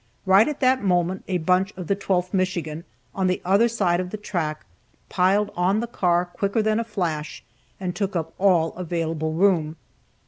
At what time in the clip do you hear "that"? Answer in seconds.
0.61-0.83